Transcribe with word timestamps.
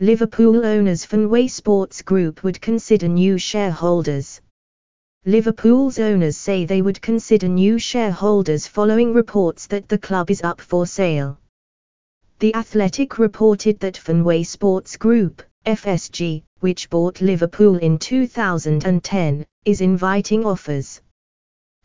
Liverpool 0.00 0.66
owners 0.66 1.04
Fenway 1.04 1.46
Sports 1.46 2.02
Group 2.02 2.42
would 2.42 2.60
consider 2.60 3.06
new 3.06 3.38
shareholders. 3.38 4.40
Liverpool's 5.24 6.00
owners 6.00 6.36
say 6.36 6.64
they 6.64 6.82
would 6.82 7.00
consider 7.00 7.46
new 7.46 7.78
shareholders 7.78 8.66
following 8.66 9.14
reports 9.14 9.68
that 9.68 9.88
the 9.88 9.96
club 9.96 10.32
is 10.32 10.42
up 10.42 10.60
for 10.60 10.84
sale. 10.84 11.38
The 12.40 12.52
Athletic 12.56 13.20
reported 13.20 13.78
that 13.78 13.96
Fenway 13.96 14.42
Sports 14.42 14.96
Group, 14.96 15.44
FSG, 15.64 16.42
which 16.58 16.90
bought 16.90 17.20
Liverpool 17.20 17.76
in 17.76 17.96
2010, 17.96 19.46
is 19.64 19.80
inviting 19.80 20.44
offers. 20.44 21.02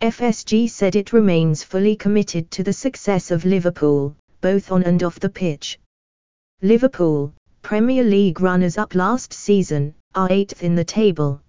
FSG 0.02 0.68
said 0.68 0.96
it 0.96 1.14
remains 1.14 1.62
fully 1.62 1.96
committed 1.96 2.50
to 2.50 2.64
the 2.64 2.74
success 2.74 3.30
of 3.30 3.46
Liverpool, 3.46 4.16
both 4.42 4.72
on 4.72 4.82
and 4.82 5.04
off 5.04 5.20
the 5.20 5.30
pitch. 5.30 5.78
Liverpool, 6.64 7.34
Premier 7.62 8.04
League 8.04 8.40
runners-up 8.42 8.96
last 8.96 9.34
season, 9.34 9.94
are 10.16 10.32
eighth 10.32 10.64
in 10.64 10.76
the 10.76 10.84
table. 10.84 11.42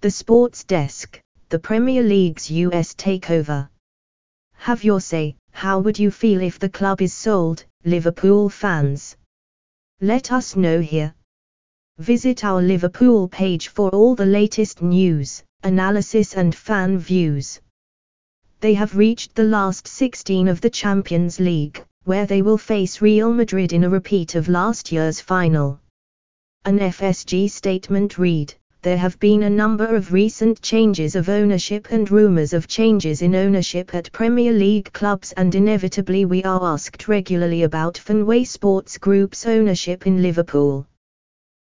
The 0.00 0.10
Sports 0.10 0.64
Desk, 0.64 1.20
the 1.48 1.58
Premier 1.58 2.02
League's 2.02 2.50
US 2.50 2.94
takeover. 2.94 3.68
Have 4.54 4.84
your 4.84 5.00
say, 5.00 5.36
how 5.52 5.80
would 5.80 5.98
you 5.98 6.10
feel 6.10 6.40
if 6.40 6.58
the 6.58 6.68
club 6.68 7.02
is 7.02 7.12
sold, 7.12 7.64
Liverpool 7.84 8.48
fans? 8.48 9.16
Let 10.00 10.32
us 10.32 10.56
know 10.56 10.80
here. 10.80 11.14
Visit 11.98 12.44
our 12.44 12.62
Liverpool 12.62 13.28
page 13.28 13.68
for 13.68 13.90
all 13.90 14.14
the 14.14 14.26
latest 14.26 14.82
news, 14.82 15.42
analysis 15.62 16.34
and 16.34 16.54
fan 16.54 16.96
views. 16.96 17.60
They 18.60 18.74
have 18.74 18.96
reached 18.96 19.34
the 19.34 19.44
last 19.44 19.88
16 19.88 20.48
of 20.48 20.60
the 20.60 20.70
Champions 20.70 21.40
League 21.40 21.84
where 22.08 22.24
they 22.24 22.40
will 22.40 22.56
face 22.56 23.02
Real 23.02 23.30
Madrid 23.34 23.74
in 23.74 23.84
a 23.84 23.90
repeat 23.90 24.34
of 24.34 24.48
last 24.48 24.90
year's 24.90 25.20
final. 25.20 25.78
An 26.64 26.78
FSG 26.78 27.50
statement 27.50 28.16
read, 28.16 28.54
there 28.80 28.96
have 28.96 29.20
been 29.20 29.42
a 29.42 29.50
number 29.50 29.94
of 29.94 30.10
recent 30.10 30.62
changes 30.62 31.14
of 31.14 31.28
ownership 31.28 31.88
and 31.90 32.10
rumours 32.10 32.54
of 32.54 32.66
changes 32.66 33.20
in 33.20 33.34
ownership 33.34 33.94
at 33.94 34.10
Premier 34.10 34.54
League 34.54 34.90
clubs 34.94 35.32
and 35.32 35.54
inevitably 35.54 36.24
we 36.24 36.42
are 36.44 36.64
asked 36.64 37.08
regularly 37.08 37.64
about 37.64 37.98
Fenway 37.98 38.44
Sports 38.44 38.96
Group's 38.96 39.44
ownership 39.44 40.06
in 40.06 40.22
Liverpool. 40.22 40.86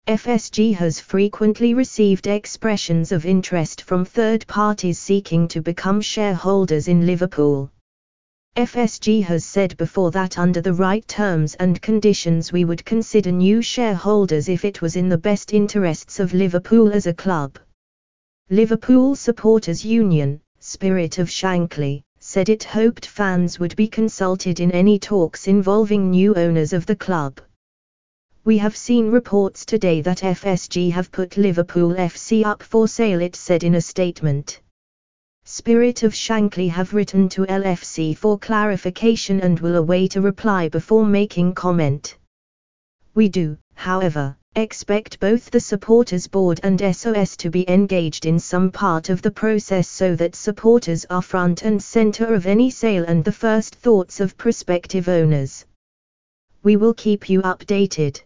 FSG 0.07 0.75
has 0.75 0.99
frequently 0.99 1.73
received 1.73 2.27
expressions 2.27 3.13
of 3.13 3.25
interest 3.25 3.83
from 3.83 4.03
third 4.03 4.45
parties 4.47 4.99
seeking 4.99 5.47
to 5.47 5.61
become 5.61 6.01
shareholders 6.01 6.89
in 6.89 7.05
Liverpool. 7.05 7.71
FSG 8.55 9.23
has 9.23 9.43
said 9.43 9.75
before 9.77 10.11
that 10.11 10.37
under 10.37 10.61
the 10.61 10.75
right 10.75 11.07
terms 11.07 11.55
and 11.55 11.81
conditions 11.81 12.51
we 12.51 12.65
would 12.65 12.85
consider 12.85 13.31
new 13.31 13.63
shareholders 13.63 14.47
if 14.47 14.63
it 14.63 14.79
was 14.79 14.95
in 14.95 15.09
the 15.09 15.17
best 15.17 15.53
interests 15.53 16.19
of 16.19 16.35
Liverpool 16.35 16.91
as 16.91 17.07
a 17.07 17.13
club. 17.15 17.57
Liverpool 18.51 19.15
Supporters 19.15 19.83
Union, 19.83 20.39
Spirit 20.59 21.17
of 21.17 21.29
Shankly, 21.29 22.03
said 22.19 22.47
it 22.47 22.63
hoped 22.63 23.07
fans 23.07 23.59
would 23.59 23.75
be 23.75 23.87
consulted 23.87 24.59
in 24.59 24.69
any 24.69 24.99
talks 24.99 25.47
involving 25.47 26.11
new 26.11 26.35
owners 26.35 26.73
of 26.73 26.85
the 26.85 26.95
club. 26.95 27.41
We 28.43 28.59
have 28.59 28.77
seen 28.77 29.09
reports 29.09 29.65
today 29.65 30.01
that 30.01 30.19
FSG 30.19 30.91
have 30.91 31.11
put 31.11 31.37
Liverpool 31.37 31.95
FC 31.95 32.45
up 32.45 32.61
for 32.61 32.87
sale 32.87 33.19
it 33.19 33.35
said 33.35 33.63
in 33.63 33.73
a 33.73 33.81
statement. 33.81 34.61
Spirit 35.45 36.03
of 36.03 36.13
Shankly 36.13 36.69
have 36.69 36.93
written 36.93 37.27
to 37.29 37.45
LFC 37.45 38.17
for 38.17 38.39
clarification 38.39 39.41
and 39.41 39.59
will 39.59 39.75
await 39.75 40.15
a 40.15 40.21
reply 40.21 40.69
before 40.69 41.05
making 41.05 41.53
comment. 41.53 42.17
We 43.13 43.27
do, 43.27 43.57
however, 43.75 44.37
expect 44.55 45.19
both 45.19 45.51
the 45.51 45.59
supporters 45.59 46.27
board 46.27 46.61
and 46.63 46.79
SOS 46.95 47.35
to 47.37 47.49
be 47.49 47.69
engaged 47.69 48.25
in 48.25 48.39
some 48.39 48.71
part 48.71 49.09
of 49.09 49.21
the 49.21 49.31
process 49.31 49.87
so 49.89 50.15
that 50.15 50.35
supporters 50.35 51.05
are 51.09 51.21
front 51.21 51.63
and 51.63 51.83
center 51.83 52.33
of 52.33 52.45
any 52.45 52.69
sale 52.69 53.03
and 53.03 53.23
the 53.23 53.31
first 53.31 53.75
thoughts 53.75 54.21
of 54.21 54.37
prospective 54.37 55.09
owners. 55.09 55.65
We 56.63 56.77
will 56.77 56.93
keep 56.93 57.29
you 57.29 57.41
updated. 57.41 58.21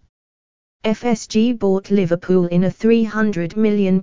FSG 0.88 1.60
bought 1.60 1.92
Liverpool 1.92 2.46
in 2.46 2.64
a 2.64 2.70
£300 2.70 3.58
million 3.58 4.00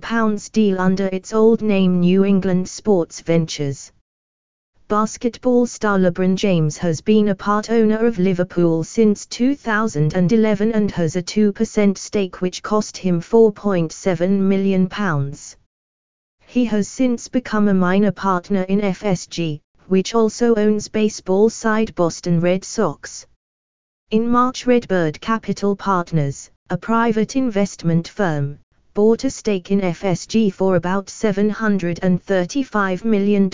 deal 0.51 0.79
under 0.79 1.07
its 1.07 1.33
old 1.33 1.63
name 1.63 1.99
New 1.99 2.23
England 2.23 2.69
Sports 2.69 3.21
Ventures. 3.21 3.91
Basketball 4.87 5.65
star 5.65 5.97
LeBron 5.97 6.35
James 6.35 6.77
has 6.77 7.01
been 7.01 7.29
a 7.29 7.33
part 7.33 7.71
owner 7.71 8.05
of 8.05 8.19
Liverpool 8.19 8.83
since 8.83 9.25
2011 9.25 10.73
and 10.73 10.91
has 10.91 11.15
a 11.15 11.23
2% 11.23 11.97
stake 11.97 12.39
which 12.39 12.61
cost 12.61 12.95
him 12.97 13.19
£4.7 13.19 14.29
million. 14.39 14.87
He 16.45 16.65
has 16.65 16.87
since 16.87 17.27
become 17.27 17.67
a 17.67 17.73
minor 17.73 18.11
partner 18.11 18.61
in 18.61 18.81
FSG, 18.81 19.59
which 19.87 20.13
also 20.13 20.53
owns 20.53 20.87
baseball 20.87 21.49
side 21.49 21.95
Boston 21.95 22.39
Red 22.39 22.63
Sox. 22.63 23.25
In 24.11 24.29
March 24.29 24.67
Redbird 24.67 25.19
Capital 25.19 25.75
Partners, 25.75 26.51
a 26.71 26.77
private 26.77 27.35
investment 27.35 28.07
firm, 28.07 28.57
bought 28.95 29.23
a 29.23 29.29
stake 29.29 29.69
in 29.69 29.81
FSG 29.81 30.51
for 30.51 30.77
about 30.77 31.05
$735 31.05 33.05
million, 33.05 33.51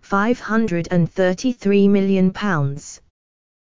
533 0.00 1.88
million 1.88 2.30
pounds. 2.30 3.00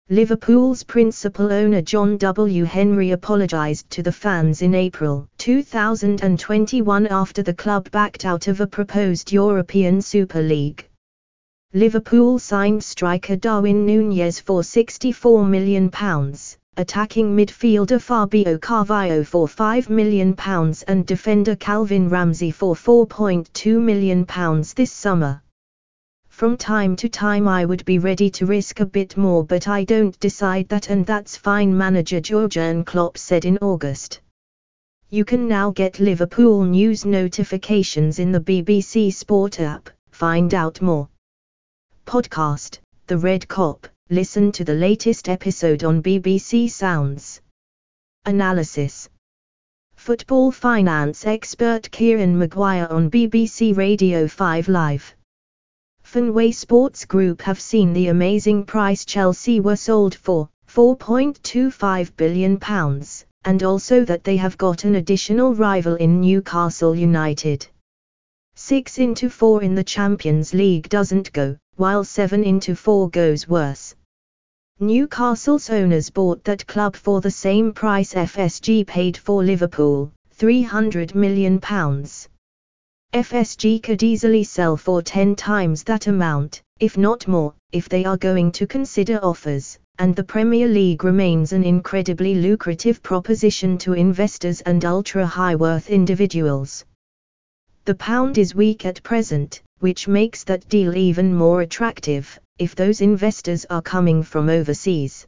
Liverpool's 0.08 0.84
principal 0.84 1.52
owner 1.52 1.82
John 1.82 2.16
W. 2.16 2.64
Henry 2.64 3.10
apologized 3.10 3.90
to 3.90 4.04
the 4.04 4.12
fans 4.12 4.62
in 4.62 4.76
April 4.76 5.26
2021 5.38 7.08
after 7.08 7.42
the 7.42 7.54
club 7.54 7.90
backed 7.90 8.24
out 8.24 8.46
of 8.46 8.60
a 8.60 8.68
proposed 8.68 9.32
European 9.32 10.00
Super 10.00 10.42
League. 10.42 10.86
Liverpool 11.74 12.38
signed 12.38 12.84
striker 12.84 13.34
Darwin 13.34 13.84
Nunez 13.84 14.38
for 14.38 14.62
£64 14.62 15.48
million 15.48 15.90
attacking 16.80 17.36
midfielder 17.36 18.00
Fabio 18.00 18.56
Carvalho 18.56 19.22
for 19.22 19.46
£5 19.46 19.90
million 19.90 20.34
and 20.88 21.06
defender 21.06 21.54
Calvin 21.54 22.08
Ramsay 22.08 22.50
for 22.50 22.74
£4.2 22.74 23.78
million 23.78 24.26
this 24.74 24.90
summer. 24.90 25.42
From 26.28 26.56
time 26.56 26.96
to 26.96 27.08
time 27.10 27.46
I 27.46 27.66
would 27.66 27.84
be 27.84 27.98
ready 27.98 28.30
to 28.30 28.46
risk 28.46 28.80
a 28.80 28.86
bit 28.86 29.18
more 29.18 29.44
but 29.44 29.68
I 29.68 29.84
don't 29.84 30.18
decide 30.20 30.70
that 30.70 30.88
and 30.88 31.04
that's 31.04 31.36
fine 31.36 31.76
manager 31.76 32.18
Jurgen 32.18 32.82
Klopp 32.82 33.18
said 33.18 33.44
in 33.44 33.58
August. 33.60 34.22
You 35.10 35.26
can 35.26 35.46
now 35.46 35.72
get 35.72 36.00
Liverpool 36.00 36.64
news 36.64 37.04
notifications 37.04 38.18
in 38.18 38.32
the 38.32 38.40
BBC 38.40 39.12
Sport 39.12 39.60
app, 39.60 39.90
find 40.12 40.54
out 40.54 40.80
more. 40.80 41.10
Podcast, 42.06 42.78
The 43.06 43.18
Red 43.18 43.46
Kop, 43.46 43.84
listen 44.12 44.50
to 44.50 44.64
the 44.64 44.74
latest 44.74 45.28
episode 45.28 45.84
on 45.84 46.02
BBC 46.02 46.68
Sounds. 46.68 47.40
Analysis 48.24 49.08
Football 49.94 50.50
finance 50.50 51.24
expert 51.26 51.88
Kieran 51.92 52.36
Maguire 52.36 52.88
on 52.90 53.08
BBC 53.08 53.76
Radio 53.76 54.26
5 54.26 54.66
Live. 54.66 55.14
Fenway 56.02 56.50
Sports 56.50 57.04
Group 57.04 57.40
have 57.42 57.60
seen 57.60 57.92
the 57.92 58.08
amazing 58.08 58.64
price 58.64 59.04
Chelsea 59.04 59.60
were 59.60 59.76
sold 59.76 60.16
for, 60.16 60.48
£4.25 60.66 62.16
billion, 62.16 62.58
and 63.44 63.62
also 63.62 64.04
that 64.04 64.24
they 64.24 64.36
have 64.36 64.58
got 64.58 64.82
an 64.82 64.96
additional 64.96 65.54
rival 65.54 65.94
in 65.94 66.20
Newcastle 66.20 66.96
United. 66.96 67.64
6 68.56 68.98
into 68.98 69.30
4 69.30 69.62
in 69.62 69.76
the 69.76 69.84
Champions 69.84 70.52
League 70.52 70.88
doesn't 70.88 71.32
go, 71.32 71.56
while 71.76 72.02
7 72.02 72.42
into 72.42 72.74
4 72.74 73.08
goes 73.10 73.46
worse. 73.46 73.94
Newcastle's 74.82 75.68
owners 75.68 76.08
bought 76.08 76.42
that 76.44 76.66
club 76.66 76.96
for 76.96 77.20
the 77.20 77.30
same 77.30 77.70
price 77.70 78.14
FSG 78.14 78.86
paid 78.86 79.14
for 79.14 79.44
Liverpool, 79.44 80.10
£300 80.38 81.14
million. 81.14 81.60
FSG 83.12 83.82
could 83.82 84.02
easily 84.02 84.42
sell 84.42 84.78
for 84.78 85.02
10 85.02 85.36
times 85.36 85.82
that 85.84 86.06
amount, 86.06 86.62
if 86.78 86.96
not 86.96 87.28
more, 87.28 87.52
if 87.72 87.90
they 87.90 88.06
are 88.06 88.16
going 88.16 88.50
to 88.52 88.66
consider 88.66 89.22
offers, 89.22 89.78
and 89.98 90.16
the 90.16 90.24
Premier 90.24 90.66
League 90.66 91.04
remains 91.04 91.52
an 91.52 91.62
incredibly 91.62 92.36
lucrative 92.36 93.02
proposition 93.02 93.76
to 93.76 93.92
investors 93.92 94.62
and 94.62 94.82
ultra-high 94.86 95.56
worth 95.56 95.90
individuals. 95.90 96.86
The 97.84 97.96
pound 97.96 98.38
is 98.38 98.54
weak 98.54 98.86
at 98.86 99.02
present, 99.02 99.60
which 99.80 100.08
makes 100.08 100.44
that 100.44 100.68
deal 100.68 100.96
even 100.96 101.34
more 101.34 101.60
attractive, 101.62 102.38
if 102.58 102.74
those 102.74 103.00
investors 103.00 103.66
are 103.68 103.82
coming 103.82 104.22
from 104.22 104.48
overseas. 104.48 105.26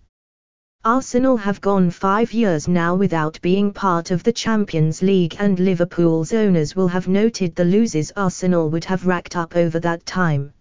Arsenal 0.85 1.37
have 1.37 1.61
gone 1.61 1.91
five 1.91 2.33
years 2.33 2.67
now 2.67 2.95
without 2.95 3.41
being 3.41 3.73
part 3.73 4.11
of 4.11 4.23
the 4.23 4.33
Champions 4.33 5.01
League 5.01 5.37
and 5.39 5.61
Liverpool's 5.61 6.33
owners 6.33 6.75
will 6.75 6.89
have 6.89 7.07
noted 7.07 7.55
the 7.55 7.65
losses 7.65 8.13
Arsenal 8.17 8.69
would 8.69 8.85
have 8.85 9.07
racked 9.07 9.37
up 9.37 9.55
over 9.55 9.79
that 9.79 10.05
time. 10.07 10.53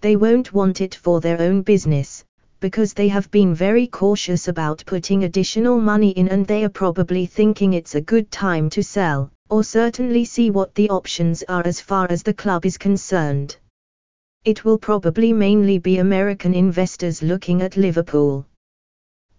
They 0.00 0.16
won't 0.16 0.52
want 0.52 0.80
it 0.80 0.94
for 0.94 1.20
their 1.20 1.40
own 1.40 1.62
business, 1.62 2.24
because 2.58 2.92
they 2.92 3.08
have 3.08 3.30
been 3.30 3.54
very 3.54 3.86
cautious 3.86 4.48
about 4.48 4.82
putting 4.84 5.24
additional 5.24 5.80
money 5.80 6.10
in 6.10 6.28
and 6.28 6.46
they 6.46 6.64
are 6.64 6.68
probably 6.68 7.24
thinking 7.24 7.72
it's 7.72 7.94
a 7.94 8.00
good 8.00 8.30
time 8.30 8.68
to 8.70 8.82
sell, 8.82 9.30
or 9.50 9.64
certainly 9.64 10.24
see 10.24 10.50
what 10.50 10.74
the 10.74 10.88
options 10.88 11.42
are 11.48 11.66
as 11.66 11.80
far 11.80 12.06
as 12.08 12.22
the 12.22 12.32
club 12.32 12.64
is 12.64 12.78
concerned. 12.78 13.56
It 14.44 14.64
will 14.64 14.78
probably 14.78 15.32
mainly 15.32 15.78
be 15.78 15.98
American 15.98 16.54
investors 16.54 17.22
looking 17.22 17.60
at 17.60 17.76
Liverpool. 17.76 18.46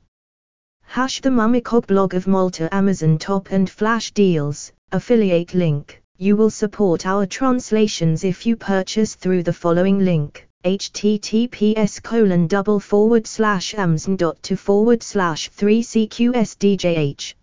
Hash 0.84 1.22
the 1.22 1.32
Mumikog 1.32 1.88
blog 1.88 2.14
of 2.14 2.28
Malta 2.28 2.72
Amazon 2.72 3.18
Top 3.18 3.50
and 3.50 3.68
Flash 3.68 4.12
Deals, 4.12 4.72
affiliate 4.92 5.56
link. 5.56 6.00
You 6.20 6.36
will 6.36 6.52
support 6.52 7.08
our 7.08 7.26
translations 7.26 8.24
if 8.24 8.46
you 8.46 8.56
purchase 8.56 9.16
through 9.16 9.42
the 9.42 9.54
following 9.54 10.06
link 10.06 10.48
https 10.64 12.04
colon 12.04 12.46
double 12.46 12.80
forward 12.80 13.26
slash 13.26 13.74
amazon 13.74 14.18
dot 14.18 14.38
to 14.44 14.56
forward 14.56 15.02
slash 15.02 15.50
3cqsdjh. 15.50 17.34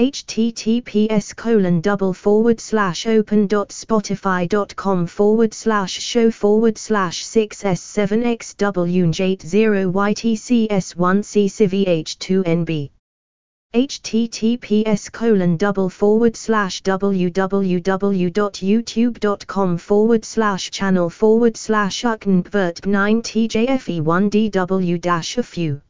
https 0.00 1.36
colon 1.36 1.82
double 1.82 2.14
forward 2.14 2.58
slash 2.58 3.06
open 3.06 3.46
dot 3.46 3.68
spotify 3.68 4.48
dot 4.48 4.74
com 4.74 5.06
forward 5.06 5.52
slash 5.52 5.92
show 5.92 6.30
forward 6.30 6.78
slash 6.78 7.22
6s7x 7.22 8.56
w8 8.56 9.44
https 13.74 15.12
colon 15.12 15.58
double 15.58 15.90
forward 15.90 16.34
slash 16.34 16.82
www.youtube.com 16.82 19.76
forward 19.76 20.24
slash 20.24 20.70
channel 20.70 21.10
forward 21.10 21.58
slash 21.58 22.04
uknbvert 22.04 22.86
9 22.86 23.20
tjfe 23.20 24.00
1 24.00 24.30
dw 24.30 24.98
dash 24.98 25.36
a 25.36 25.42
few 25.42 25.82